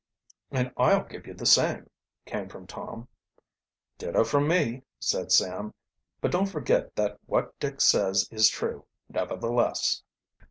[0.49, 1.87] "And I'll give you the same,"
[2.25, 3.07] came from Tom.
[3.99, 5.75] "Ditto from me," said Sam.
[6.21, 10.01] "But don't forget that what Dick says is true, nevertheless."